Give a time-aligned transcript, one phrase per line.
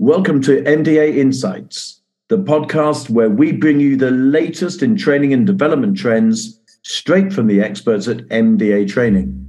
[0.00, 5.44] Welcome to MDA Insights, the podcast where we bring you the latest in training and
[5.44, 9.47] development trends straight from the experts at MDA Training.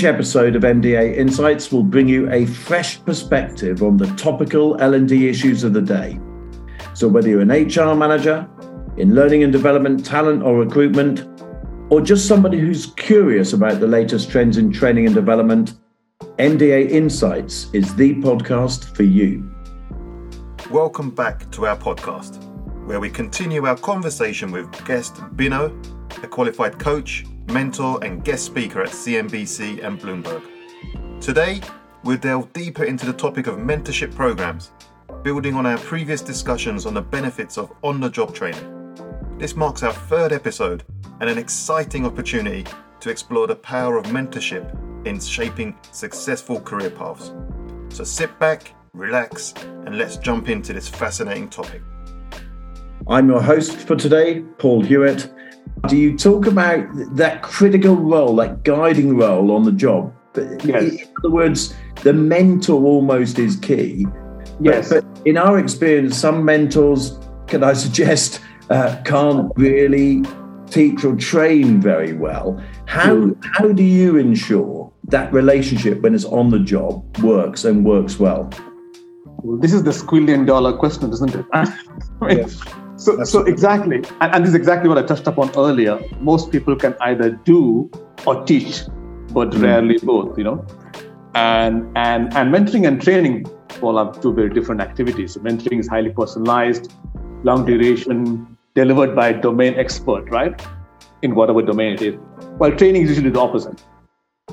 [0.00, 5.28] Each episode of MDA Insights will bring you a fresh perspective on the topical L&D
[5.28, 6.18] issues of the day.
[6.94, 8.48] So whether you're an HR manager,
[8.96, 11.28] in learning and development, talent or recruitment,
[11.90, 15.74] or just somebody who's curious about the latest trends in training and development,
[16.38, 19.54] MDA Insights is the podcast for you.
[20.70, 22.42] Welcome back to our podcast,
[22.86, 25.74] where we continue our conversation with guest Binod,
[26.24, 30.42] a qualified coach, mentor, and guest speaker at CNBC and Bloomberg.
[31.20, 31.60] Today,
[32.04, 34.70] we'll delve deeper into the topic of mentorship programs,
[35.22, 39.36] building on our previous discussions on the benefits of on the job training.
[39.38, 40.84] This marks our third episode
[41.20, 42.64] and an exciting opportunity
[43.00, 44.74] to explore the power of mentorship
[45.06, 47.32] in shaping successful career paths.
[47.88, 49.54] So sit back, relax,
[49.86, 51.82] and let's jump into this fascinating topic.
[53.08, 55.32] I'm your host for today, Paul Hewitt.
[55.88, 60.12] Do you talk about that critical role, that guiding role on the job?
[60.36, 60.92] Yes.
[60.92, 64.06] In other words, the mentor almost is key.
[64.60, 64.90] Yes.
[64.90, 70.22] But, but in our experience, some mentors, can I suggest, uh, can't really
[70.70, 72.62] teach or train very well.
[72.86, 73.44] How mm.
[73.54, 78.50] how do you ensure that relationship when it's on the job works and works well?
[79.42, 81.46] well this is the squillion dollar question, isn't it?
[82.28, 82.62] Yes.
[83.00, 85.98] So, so exactly, and, and this is exactly what I touched upon earlier.
[86.20, 87.90] Most people can either do
[88.26, 88.82] or teach,
[89.32, 89.62] but mm.
[89.62, 90.36] rarely both.
[90.36, 90.66] You know,
[91.34, 93.46] and and and mentoring and training
[93.80, 95.32] all have two very different activities.
[95.32, 96.92] So mentoring is highly personalized,
[97.42, 100.60] long duration, delivered by a domain expert, right?
[101.22, 102.14] In whatever domain it is.
[102.58, 103.82] While training is usually the opposite.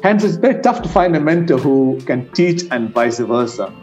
[0.03, 3.73] Hence, it's very tough to find a mentor who can teach and vice versa.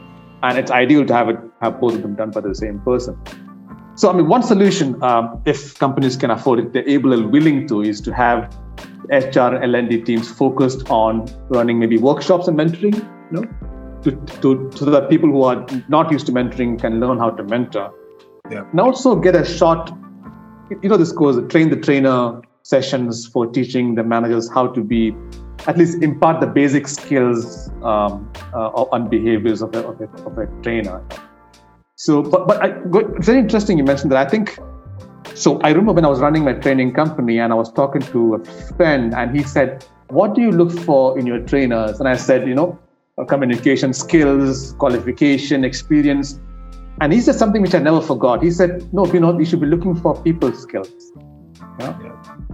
[0.42, 3.18] And it's ideal to have it have both of them done by the same person.
[3.96, 7.68] So, I mean, one solution, um, if companies can afford it, they're able and willing
[7.68, 8.52] to, is to have
[9.08, 13.44] HR and L&D teams focused on running maybe workshops and mentoring, you know,
[14.02, 14.10] to,
[14.40, 17.92] to, so that people who are not used to mentoring can learn how to mentor.
[18.50, 18.68] Yeah.
[18.70, 19.90] And also get a short,
[20.82, 25.14] you know, this goes train the trainer sessions for teaching the managers how to be,
[25.68, 30.36] at least impart the basic skills um, uh, on behaviors of a, of a, of
[30.36, 31.00] a trainer.
[31.96, 32.74] So, but, but I,
[33.16, 34.26] it's very interesting you mentioned that.
[34.26, 34.58] I think
[35.34, 35.60] so.
[35.60, 38.44] I remember when I was running my training company and I was talking to a
[38.76, 42.48] friend, and he said, "What do you look for in your trainers?" And I said,
[42.48, 42.78] "You know,
[43.28, 46.40] communication skills, qualification, experience."
[47.00, 48.42] And he said something which I never forgot.
[48.42, 51.12] He said, "No, you know, you should be looking for people skills."
[51.78, 51.98] Yeah?
[52.02, 52.10] yeah.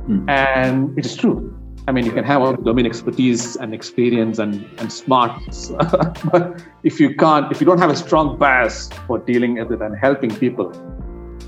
[0.06, 0.28] Hmm.
[0.28, 1.59] And it is true.
[1.88, 5.68] I mean, you can have all the domain expertise and experience and, and smarts,
[6.32, 9.80] but if you can't, if you don't have a strong bias for dealing with it
[9.80, 10.70] and helping people,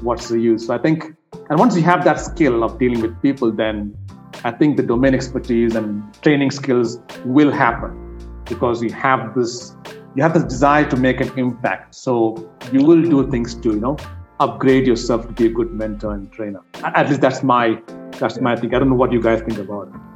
[0.00, 0.66] what's the use?
[0.66, 1.15] So I think,
[1.50, 3.97] and once you have that skill of dealing with people, then
[4.44, 7.98] I think the domain expertise and training skills will happen
[8.47, 9.76] because you have this,
[10.15, 11.94] you have this desire to make an impact.
[11.94, 13.97] So you will do things to, you know,
[14.41, 16.60] upgrade yourself to be a good mentor and trainer.
[16.82, 17.81] At least that's my,
[18.19, 18.75] that's my thing.
[18.75, 20.11] I don't know what you guys think about it.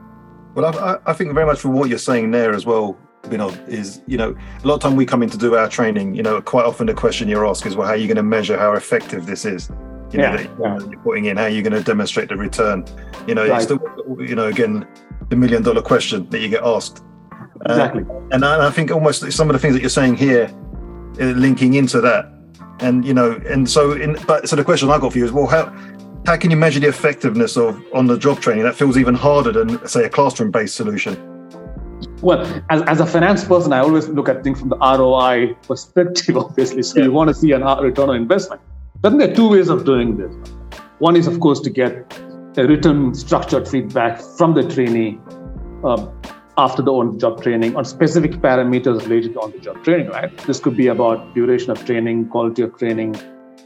[0.56, 2.96] Well, I, I, think very much from what you're saying there as well,
[3.30, 4.34] you know, is you know,
[4.64, 6.14] a lot of time we come in to do our training.
[6.14, 8.22] You know, quite often the question you're asked is, well, how are you going to
[8.22, 9.68] measure how effective this is?
[10.12, 10.78] You know, yeah, that yeah.
[10.90, 12.86] you're putting in, how are you going to demonstrate the return?
[13.26, 13.60] You know, right.
[13.60, 13.78] it's the
[14.18, 14.88] you know, again,
[15.28, 17.04] the million dollar question that you get asked.
[17.68, 18.04] Uh, exactly.
[18.08, 20.50] Uh, and I, I, think almost some of the things that you're saying here,
[21.20, 22.32] uh, linking into that,
[22.80, 25.32] and you know, and so in, but so the question I got for you is,
[25.32, 25.66] well, how
[26.26, 28.64] how can you measure the effectiveness of on the job training?
[28.64, 31.14] That feels even harder than, say, a classroom based solution.
[32.20, 36.36] Well, as, as a finance person, I always look at things from the ROI perspective,
[36.44, 36.82] obviously.
[36.82, 37.04] So yeah.
[37.04, 38.60] you want to see an return on investment.
[39.04, 40.34] I think there are two ways of doing this.
[40.98, 42.20] One is, of course, to get
[42.56, 45.20] a written structured feedback from the trainee
[45.84, 46.08] uh,
[46.58, 50.36] after the on-the-job training on specific parameters related to on-the-job training, right?
[50.38, 53.14] This could be about duration of training, quality of training,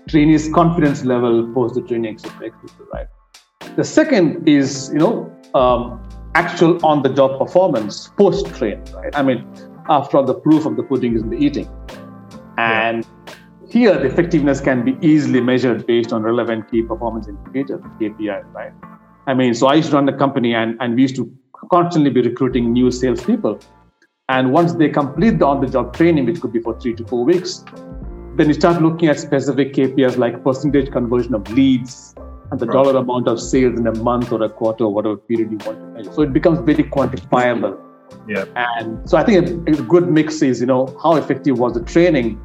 [0.09, 2.33] trainees' confidence level post the training exit,
[2.93, 3.07] right?
[3.77, 6.01] The second is, you know, um,
[6.35, 9.15] actual on-the-job performance post-train, right?
[9.15, 9.47] I mean,
[9.89, 11.69] after all, the proof of the pudding is in the eating,
[12.59, 13.35] and yeah.
[13.69, 18.73] here the effectiveness can be easily measured based on relevant key performance indicators, KPIs, right?
[19.27, 21.33] I mean, so I used to run the company and, and we used to
[21.71, 23.61] constantly be recruiting new salespeople.
[24.29, 27.65] And once they complete the on-the-job training, which could be for three to four weeks,
[28.41, 32.15] then you start looking at specific KPIs like percentage conversion of leads
[32.51, 32.73] and the right.
[32.73, 35.79] dollar amount of sales in a month or a quarter or whatever period you want
[35.79, 36.13] to measure.
[36.13, 37.79] So it becomes very quantifiable.
[38.27, 38.47] Yeah.
[38.57, 41.85] And so I think a, a good mix is, you know, how effective was the
[41.85, 42.41] training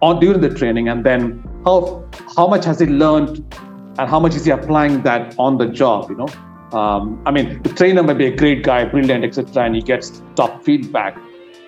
[0.00, 3.44] or during the training and then how how much has he learned
[3.98, 6.28] and how much is he applying that on the job, you know?
[6.72, 10.22] Um, I mean, the trainer may be a great guy, brilliant, etc., and he gets
[10.36, 11.18] top feedback.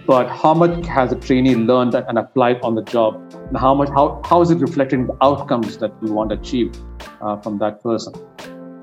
[0.06, 3.14] But how much has the trainee learned and applied on the job,
[3.48, 6.72] and how much how how is it reflecting the outcomes that we want to achieve
[7.20, 8.12] uh, from that person?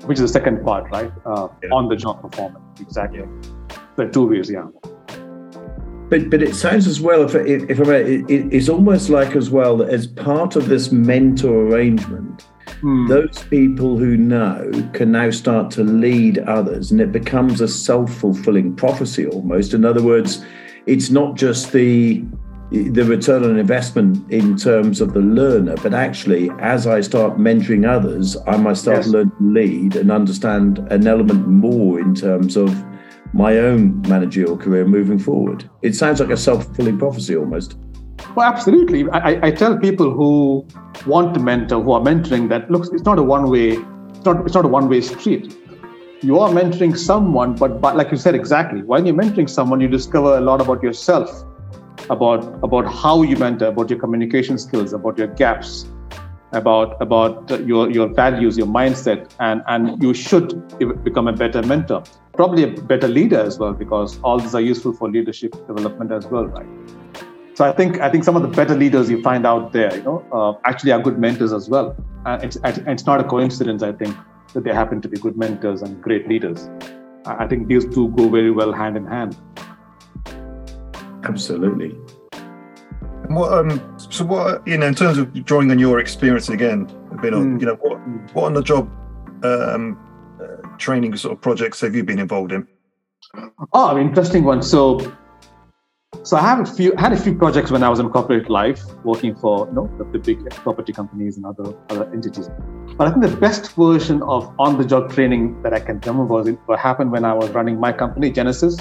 [0.06, 1.12] Which is the second part, right?
[1.26, 1.70] Uh, yeah.
[1.70, 3.24] On the job performance, exactly.
[3.96, 4.68] The two ways, yeah.
[6.08, 9.50] But but it sounds as well, if if, if I it, it's almost like as
[9.50, 12.46] well that as part of this mentor arrangement,
[12.82, 13.08] Mm.
[13.08, 18.12] Those people who know can now start to lead others, and it becomes a self
[18.14, 19.74] fulfilling prophecy almost.
[19.74, 20.44] In other words,
[20.88, 22.24] it's not just the
[22.70, 27.88] the return on investment in terms of the learner, but actually, as I start mentoring
[27.88, 29.06] others, I start yes.
[29.06, 32.84] learn to lead and understand an element more in terms of
[33.32, 35.68] my own managerial career moving forward.
[35.80, 37.76] It sounds like a self fulfilling prophecy almost.
[38.34, 39.08] Well, absolutely.
[39.10, 40.66] I, I tell people who
[41.06, 43.78] want to mentor, who are mentoring, that looks, it's not a one way,
[44.10, 45.56] it's not, it's not a one way street.
[46.20, 49.86] You are mentoring someone, but, but like you said exactly, when you're mentoring someone, you
[49.86, 51.44] discover a lot about yourself,
[52.10, 55.86] about about how you mentor, about your communication skills, about your gaps,
[56.50, 60.50] about about your your values, your mindset, and and you should
[61.04, 64.92] become a better mentor, probably a better leader as well, because all these are useful
[64.92, 66.66] for leadership development as well, right?
[67.54, 70.02] So I think I think some of the better leaders you find out there, you
[70.02, 71.96] know, uh, actually are good mentors as well.
[72.26, 74.16] And it's it's not a coincidence, I think,
[74.54, 76.68] that they happen to be good mentors and great leaders.
[77.26, 79.36] I think these two go very well hand in hand.
[81.24, 81.90] Absolutely.
[83.28, 86.86] What um so what you know in terms of drawing on your experience again,
[87.16, 87.60] Binod mm.
[87.60, 87.98] you know what
[88.34, 88.90] what on the job
[89.44, 89.98] um,
[90.40, 92.66] uh, training sort of projects have you been involved in?
[93.72, 94.62] Oh, interesting one.
[94.62, 95.12] So
[96.22, 98.82] so I have a few had a few projects when I was in corporate life,
[99.04, 102.50] working for you know the, the big property companies and other other entities.
[102.96, 106.78] But I think the best version of on-the-job training that I can remember was what
[106.78, 108.76] happened when I was running my company Genesis,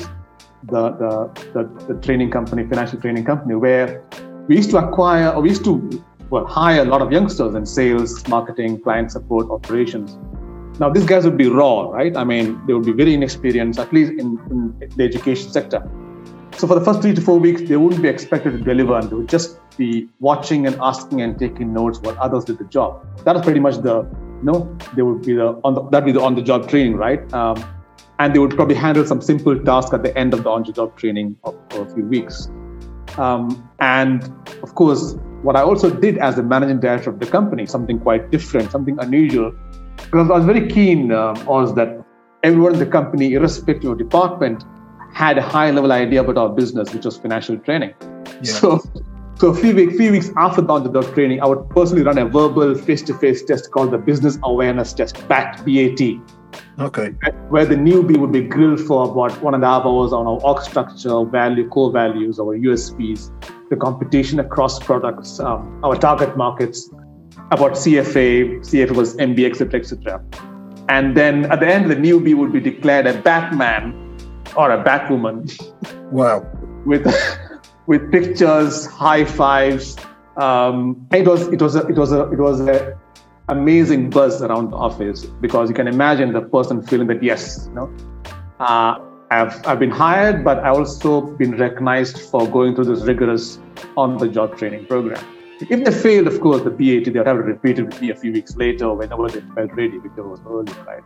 [0.63, 1.11] the, the
[1.53, 4.03] the, the training company, financial training company, where
[4.47, 7.65] we used to acquire or we used to well hire a lot of youngsters in
[7.65, 10.17] sales, marketing, client support, operations.
[10.79, 12.15] Now these guys would be raw, right?
[12.15, 15.81] I mean, they would be very inexperienced, at least in, in the education sector
[16.57, 19.09] so for the first three to four weeks, they wouldn't be expected to deliver, and
[19.09, 23.05] they would just be watching and asking and taking notes while others did the job.
[23.25, 24.01] That was pretty much the,
[24.39, 26.95] you know, they would be the on the that be the on the job training,
[26.95, 27.21] right?
[27.31, 27.63] Um,
[28.19, 30.71] and they would probably handle some simple tasks at the end of the on the
[30.71, 32.49] job training for, for a few weeks.
[33.17, 34.23] Um, and
[34.63, 38.31] of course, what I also did as the managing director of the company, something quite
[38.31, 39.53] different, something unusual,
[39.97, 42.03] because I was very keen uh, was that
[42.43, 44.63] everyone in the company, irrespective of department,
[45.17, 47.91] had a high level idea about our business, which was financial training.
[48.43, 48.53] Yeah.
[48.53, 48.83] So,
[49.39, 52.25] so a few weeks, few weeks after the on-the-job training, I would personally run a
[52.25, 56.01] verbal face-to-face test called the Business Awareness Test, BAT, BAT.
[56.77, 57.09] Okay.
[57.49, 60.39] Where the newbie would be grilled for about one and a half hours on our
[60.43, 63.31] org structure, value, core values, our USPs,
[63.71, 66.91] the competition across products, um, our target markets,
[67.49, 70.23] about CFA, CFA was MBA, etc., etc.
[70.89, 74.06] And then at the end, the newbie would be declared a Batman
[74.55, 75.51] or a Batwoman.
[76.11, 76.45] Wow.
[76.85, 77.05] with
[77.87, 79.97] with pictures, high fives.
[80.37, 82.97] Um, it was it was a, it was a it was a
[83.49, 87.75] amazing buzz around the office because you can imagine the person feeling that yes, you
[87.75, 87.93] know,
[88.59, 88.99] uh,
[89.31, 93.59] I've I've been hired, but I also been recognized for going through this rigorous
[93.95, 95.23] on-the-job training program.
[95.59, 98.11] If they failed, of course, the BAT they would have to repeat it with me
[98.11, 101.03] a few weeks later whenever they felt ready, because it was early, right?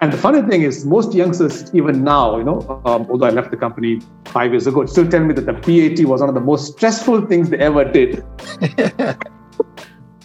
[0.00, 3.50] And the funny thing is, most youngsters, even now, you know, um, although I left
[3.50, 6.40] the company five years ago, still tell me that the BAT was one of the
[6.40, 8.24] most stressful things they ever did.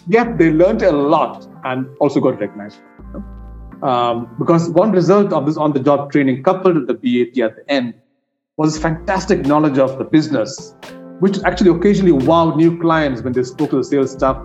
[0.06, 2.78] yeah, they learned a lot and also got recognized.
[2.98, 3.86] You know?
[3.86, 7.94] um, because one result of this on-the-job training, coupled with the BAT at the end,
[8.56, 10.74] was fantastic knowledge of the business,
[11.20, 14.36] which actually occasionally wowed new clients when they spoke to the sales staff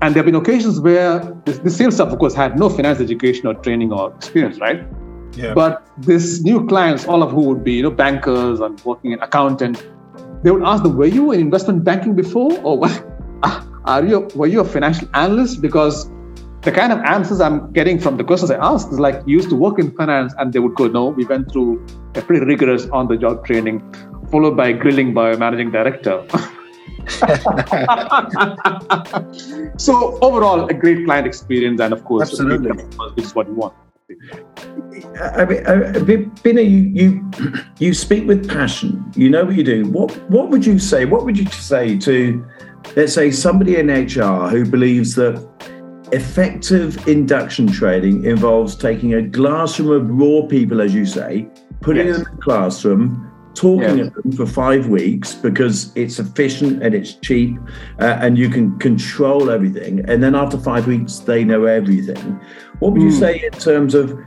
[0.00, 3.00] and there have been occasions where the, the sales staff, of course, had no finance
[3.00, 4.84] education or training or experience, right?
[5.34, 5.54] Yeah.
[5.54, 9.20] But this new clients, all of who would be, you know, bankers and working in
[9.20, 9.86] accountant,
[10.42, 12.58] they would ask them, were you in investment banking before?
[12.62, 13.08] Or what?
[13.44, 16.08] Ah, are you were you a financial analyst because
[16.60, 19.50] the kind of answers I'm getting from the questions I ask is like you used
[19.50, 21.84] to work in finance, and they would go, no, we went through
[22.14, 23.82] a pretty rigorous on-the-job training,
[24.30, 26.24] followed by grilling by a managing director.
[29.76, 32.70] so overall, a great client experience, and of course, absolutely,
[33.14, 33.74] which is what you want.
[35.36, 35.62] I mean,
[36.42, 37.30] Binod, you, you
[37.78, 39.04] you speak with passion.
[39.16, 39.86] You know what you do.
[39.86, 41.04] What what would you say?
[41.04, 42.44] What would you say to,
[42.96, 45.42] let's say, somebody in HR who believes that
[46.12, 51.48] effective induction training involves taking a classroom of raw people, as you say,
[51.80, 52.18] putting yes.
[52.18, 54.06] them in the classroom, talking yes.
[54.08, 57.56] at them for five weeks because it's efficient and it's cheap
[58.00, 60.00] uh, and you can control everything.
[60.08, 62.40] And then after five weeks, they know everything.
[62.78, 63.06] What would mm.
[63.06, 63.18] you hmm.
[63.18, 64.18] say in terms of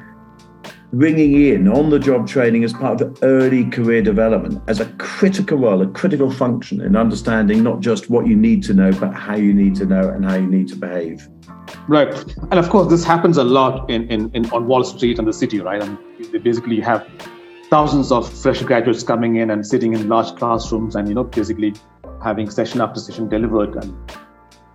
[0.93, 5.57] bringing in on the job training as part of early career development as a critical
[5.57, 9.35] role, a critical function in understanding not just what you need to know, but how
[9.35, 11.27] you need to know and how you need to behave?
[11.87, 12.13] Right.
[12.51, 15.33] And of course, this happens a lot in, in, in on Wall Street and the
[15.33, 15.81] city, right?
[15.81, 15.97] And
[16.31, 17.05] they basically, have
[17.69, 21.73] thousands of fresh graduates coming in and sitting in large classrooms and, you know, basically
[22.23, 23.75] having session after session delivered.
[23.75, 23.95] And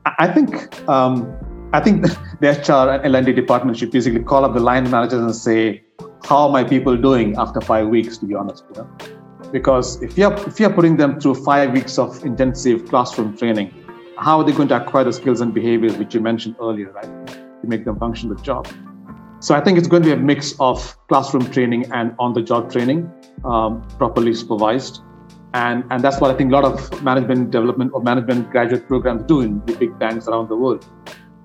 [0.05, 1.37] I think um,
[1.73, 2.03] I think
[2.41, 5.83] the HR and L&D department should basically call up the line managers and say,
[6.25, 8.91] how are my people doing after five weeks, to be honest, you know?
[9.53, 13.75] Because if you're, if you're putting them through five weeks of intensive classroom training,
[14.17, 17.27] how are they going to acquire the skills and behaviors which you mentioned earlier, right?
[17.27, 18.69] To make them function the job.
[19.41, 23.11] So I think it's going to be a mix of classroom training and on-the-job training,
[23.43, 25.01] um, properly supervised.
[25.55, 29.23] And, and that's what I think a lot of management development or management graduate programs
[29.23, 30.85] do in the big banks around the world.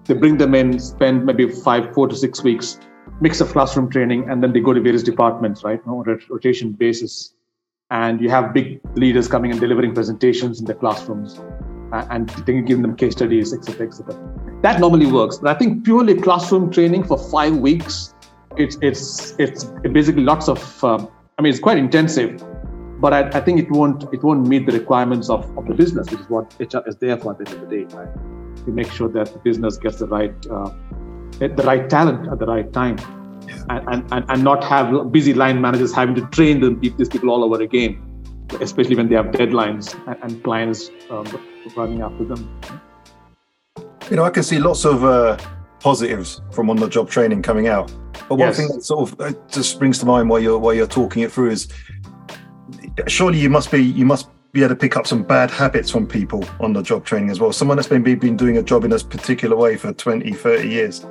[0.03, 2.79] They bring them in, spend maybe five, four to six weeks,
[3.21, 6.73] mix of classroom training, and then they go to various departments, right, on a rotation
[6.73, 7.33] basis.
[7.91, 11.39] And you have big leaders coming and delivering presentations in the classrooms
[11.93, 14.44] and then giving them case studies, etc., etc.
[14.65, 15.37] That normally works.
[15.37, 18.15] But I think purely classroom training for five weeks,
[18.57, 19.65] it's it's it's
[19.97, 20.83] basically lots of.
[20.83, 21.07] Um,
[21.37, 22.43] I mean, it's quite intensive,
[22.99, 26.09] but I, I, think it won't it won't meet the requirements of, of the business,
[26.09, 28.09] which is what HR is there for at the end of the day, right?
[28.65, 30.71] To make sure that the business gets the right uh,
[31.37, 32.97] the right talent at the right time.
[33.69, 37.43] And, and, and not have busy line managers having to train them, these people all
[37.43, 38.01] over again,
[38.61, 41.25] especially when they have deadlines and, and clients um,
[41.75, 42.49] running after them.
[44.09, 45.37] You know, I can see lots of uh,
[45.79, 47.91] positives from on the job training coming out.
[48.29, 48.57] But one yes.
[48.57, 51.31] thing that sort of uh, just springs to mind while you're while you're talking it
[51.31, 51.67] through is
[53.07, 56.07] surely you must be you must be able to pick up some bad habits from
[56.07, 57.51] people on the job training as well.
[57.51, 61.05] Someone that's been been doing a job in this particular way for 20, 30 years.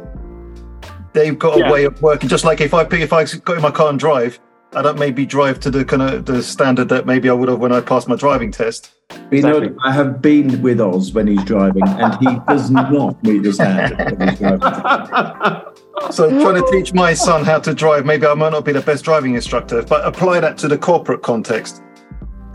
[1.12, 1.70] They've got a yeah.
[1.70, 2.28] way of working.
[2.28, 4.40] Just like if I pick, if I go in my car and drive,
[4.74, 7.48] Uh, I don't maybe drive to the kind of the standard that maybe I would
[7.48, 8.92] have when I passed my driving test.
[9.30, 9.68] You exactly.
[9.68, 13.52] know, I have been with Oz when he's driving, and he does not meet the
[13.52, 15.74] standard when he's driving.
[16.10, 18.80] So trying to teach my son how to drive, maybe I might not be the
[18.80, 21.82] best driving instructor, but apply that to the corporate context.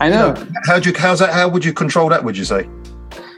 [0.00, 0.28] I know.
[0.28, 2.68] You know how do you how's that how would you control that, would you say?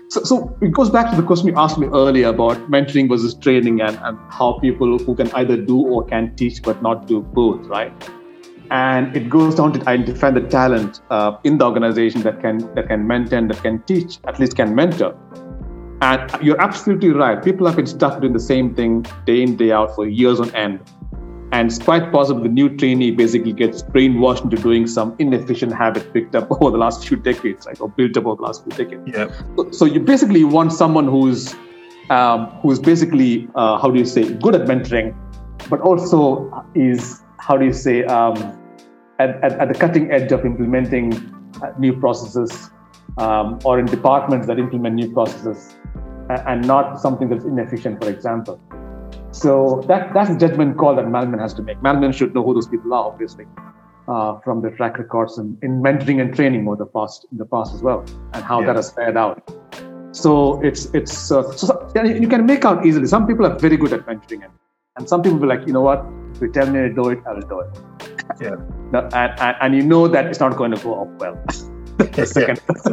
[0.08, 3.34] So, so it goes back to the question you asked me earlier about mentoring versus
[3.34, 7.22] training and, and how people who can either do or can teach but not do
[7.22, 7.92] both, right?
[8.70, 12.88] And it goes down to identify the talent uh, in the organization that can that
[12.88, 15.16] can mentor and that can teach at least can mentor.
[16.00, 17.42] And you're absolutely right.
[17.42, 20.54] People have been stuck doing the same thing day in day out for years on
[20.54, 20.80] end.
[21.52, 26.12] And it's quite possible the new trainee basically gets brainwashed into doing some inefficient habit
[26.14, 28.72] picked up over the last few decades right or built up over the last few
[28.72, 29.02] decades.
[29.06, 29.30] Yeah.
[29.56, 31.54] So, so you basically want someone who's
[32.10, 35.14] um, who's basically uh, how do you say good at mentoring
[35.68, 38.36] but also is how do you say um,
[39.18, 41.12] at, at, at the cutting edge of implementing
[41.60, 42.70] uh, new processes
[43.18, 45.74] um, or in departments that implement new processes
[46.28, 48.60] and not something that's inefficient, for example.
[49.32, 51.82] So that, that's a judgment call that management has to make.
[51.82, 53.46] Management should know who those people are, obviously,
[54.06, 57.46] uh, from their track records in, in mentoring and training over the past in the
[57.46, 58.66] past as well, and how yeah.
[58.66, 59.42] that has fared out.
[60.12, 63.06] So it's it's uh, so you can make out easily.
[63.06, 64.52] Some people are very good at mentoring, and,
[64.96, 66.04] and some people are like, you know what,
[66.34, 67.78] if you tell me to do it, I will do it.
[68.40, 68.54] Yeah.
[68.92, 71.42] and, and, and you know that it's not going to go up well.
[71.98, 72.60] the second,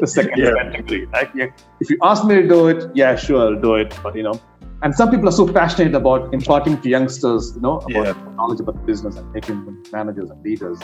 [0.00, 1.10] the second yeah.
[1.12, 1.46] Like, yeah,
[1.80, 3.94] if you ask me to do it, yeah, sure, I'll do it.
[4.02, 4.40] But you know,
[4.82, 8.34] and some people are so passionate about imparting to youngsters, you know, about yeah.
[8.34, 10.78] knowledge about the business and making them managers and leaders.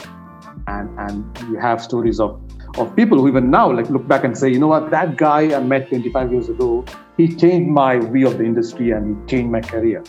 [0.67, 2.41] And and you have stories of
[2.77, 5.55] of people who even now like look back and say, you know what, that guy
[5.55, 6.85] I met 25 years ago,
[7.17, 10.03] he changed my view of the industry and he changed my career.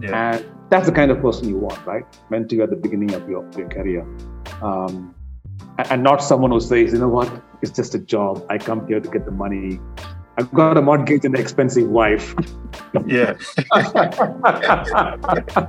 [0.00, 0.34] Yeah.
[0.34, 2.04] And that's the kind of person you want, right?
[2.30, 4.06] Mentor at the beginning of your, your career.
[4.62, 5.14] Um,
[5.78, 7.30] and not someone who says, you know what,
[7.62, 8.44] it's just a job.
[8.50, 9.80] I come here to get the money.
[10.38, 12.34] I've got a mortgage and an expensive wife.
[13.06, 13.36] Yeah.
[13.72, 15.66] I,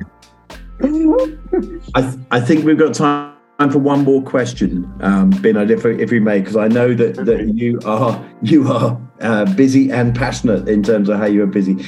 [2.01, 3.33] th- I think we've got time
[3.71, 7.55] for one more question, um, Binod, if, if we may, because I know that, that
[7.55, 11.83] you are you are uh, busy and passionate in terms of how you are busy.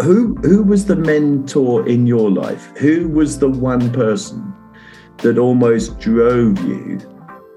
[0.00, 2.72] Who who was the mentor in your life?
[2.76, 4.52] Who was the one person
[5.18, 6.98] that almost drove you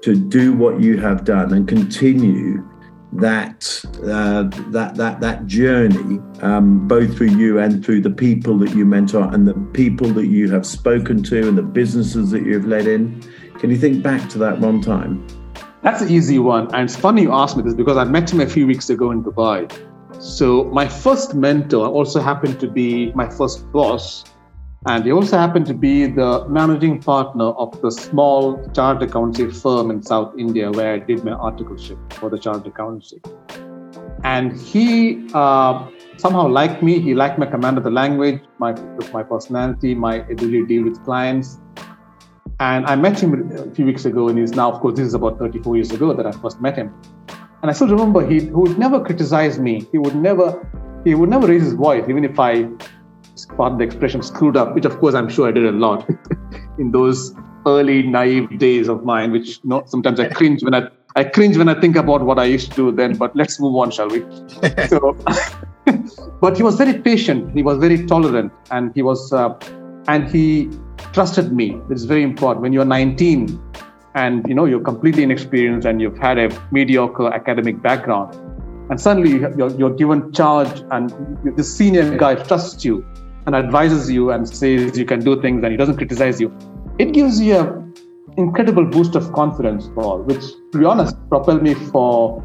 [0.02, 2.64] to do what you have done and continue
[3.12, 8.74] that uh, that that that journey, um, both through you and through the people that
[8.74, 12.66] you mentor and the people that you have spoken to and the businesses that you've
[12.66, 13.22] led in.
[13.58, 15.26] Can you think back to that one time?
[15.82, 18.40] That's an easy one, and it's funny you asked me this because I met him
[18.40, 19.70] a few weeks ago in Dubai.
[20.18, 24.24] So my first mentor also happened to be my first boss
[24.86, 29.90] and he also happened to be the managing partner of the small chartered accountancy firm
[29.90, 33.20] in South India where I did my articleship for the chartered accountancy.
[34.22, 37.00] And he uh, somehow liked me.
[37.00, 38.72] He liked my command of the language, my,
[39.12, 41.58] my personality, my ability to deal with clients.
[42.60, 45.14] And I met him a few weeks ago, and he's now, of course, this is
[45.14, 46.94] about 34 years ago that I first met him.
[47.66, 49.88] And I still remember he, he would never criticize me.
[49.90, 50.64] He would never
[51.04, 52.68] he would never raise his voice, even if I
[53.56, 56.08] pardon the expression, screwed up, which of course I'm sure I did a lot
[56.78, 57.34] in those
[57.66, 60.82] early naive days of mine, which you know, sometimes I cringe when I
[61.16, 63.16] I cringe when I think about what I used to do then.
[63.16, 64.20] But let's move on, shall we?
[64.86, 65.18] so,
[66.40, 67.52] but he was very patient.
[67.52, 69.58] He was very tolerant, and he was uh,
[70.06, 70.70] and he
[71.12, 71.80] trusted me.
[71.90, 72.62] Is very important.
[72.62, 73.60] When you're 19
[74.16, 78.34] and you know you're completely inexperienced and you've had a mediocre academic background,
[78.90, 81.10] and suddenly you're, you're given charge, and
[81.56, 83.04] the senior guy trusts you
[83.46, 86.52] and advises you and says you can do things and he doesn't criticize you,
[86.98, 87.94] it gives you an
[88.36, 90.42] incredible boost of confidence, Paul, which,
[90.72, 92.42] to be honest, propelled me for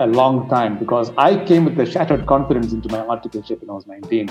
[0.00, 3.72] a long time because I came with a shattered confidence into my articleship when I
[3.72, 4.28] was 19.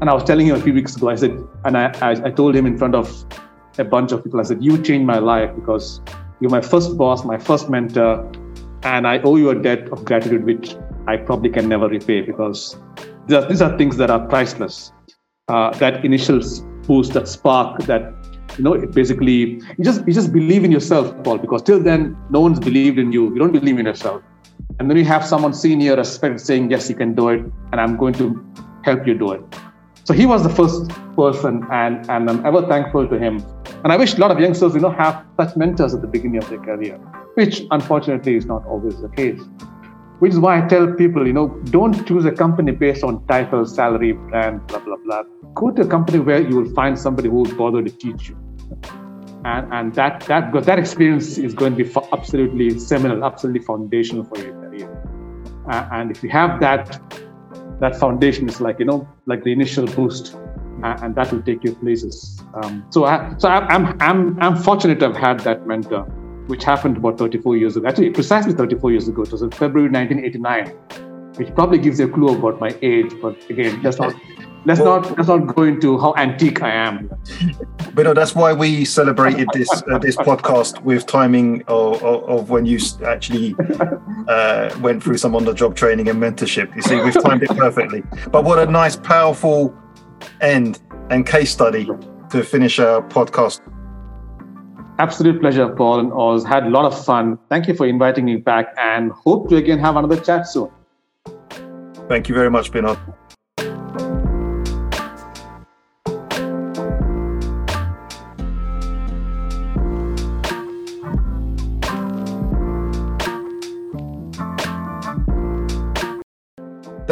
[0.00, 2.30] And I was telling him a few weeks ago, I said, and I, I, I
[2.30, 3.24] told him in front of
[3.78, 6.00] a bunch of people, I said, You changed my life because
[6.40, 8.30] you're my first boss, my first mentor,
[8.82, 12.76] and I owe you a debt of gratitude which I probably can never repay because
[13.26, 14.92] these are, these are things that are priceless
[15.48, 16.40] uh, that initial
[16.86, 18.12] boost, that spark, that
[18.56, 22.40] you know, basically you just you just believe in yourself, Paul, because till then no
[22.40, 23.32] one's believed in you.
[23.32, 24.22] You don't believe in yourself,
[24.78, 27.96] and then you have someone senior respect saying, "Yes, you can do it," and I'm
[27.96, 28.44] going to
[28.84, 29.42] help you do it.
[30.04, 33.44] So he was the first person, and and I'm ever thankful to him.
[33.82, 36.38] And I wish a lot of youngsters, you know, have such mentors at the beginning
[36.42, 36.96] of their career,
[37.34, 39.40] which unfortunately is not always the case
[40.24, 43.66] which is why I tell people, you know, don't choose a company based on title,
[43.66, 45.22] salary, brand, blah, blah, blah.
[45.54, 48.38] Go to a company where you will find somebody who will bother to teach you.
[49.44, 54.38] And, and that, that, that experience is going to be absolutely seminal, absolutely foundational for
[54.38, 54.88] your career.
[55.68, 56.98] Uh, and if you have that,
[57.84, 60.36] that foundation is like, you know, like the initial boost,
[60.82, 62.42] and that will take you places.
[62.54, 66.04] Um, so I, so I, I'm, I'm, I'm fortunate have had that mentor
[66.46, 67.88] which happened about 34 years ago.
[67.88, 69.22] Actually, precisely 34 years ago.
[69.22, 70.68] It was in February 1989,
[71.36, 73.12] which probably gives you a clue about my age.
[73.22, 74.14] But again, let's not
[74.64, 77.10] let's well, not let's not go into how antique I am.
[77.94, 82.50] But no, that's why we celebrated this uh, this podcast with timing of, of, of
[82.50, 83.54] when you actually
[84.28, 86.74] uh, went through some on the job training and mentorship.
[86.76, 88.02] You see, we've timed it perfectly.
[88.30, 89.74] But what a nice, powerful
[90.40, 91.88] end and case study
[92.30, 93.60] to finish our podcast
[94.98, 96.44] Absolute pleasure, Paul and Oz.
[96.44, 97.36] Had a lot of fun.
[97.48, 100.70] Thank you for inviting me back and hope to again have another chat soon.
[102.08, 102.98] Thank you very much, Binod.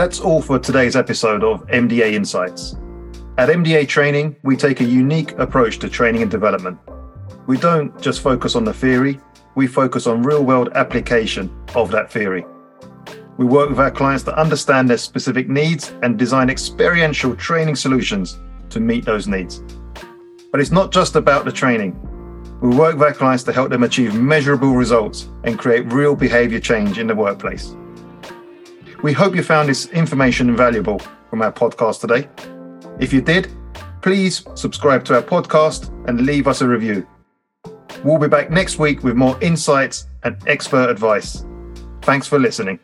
[0.02, 2.72] That's all for today's episode of MDA Insights.
[3.38, 6.76] At MDA Training, we take a unique approach to training and development
[7.46, 9.20] we don't just focus on the theory,
[9.54, 12.44] we focus on real world application of that theory.
[13.36, 18.40] We work with our clients to understand their specific needs and design experiential training solutions
[18.70, 19.62] to meet those needs.
[20.50, 21.96] But it's not just about the training.
[22.60, 26.58] We work with our clients to help them achieve measurable results and create real behavior
[26.58, 27.76] change in the workplace.
[29.02, 32.28] We hope you found this information valuable from our podcast today.
[33.00, 33.50] If you did,
[34.00, 37.04] please subscribe to our podcast and leave us a review.
[38.04, 41.44] We'll be back next week with more insights and expert advice.
[42.02, 42.78] Thanks for listening.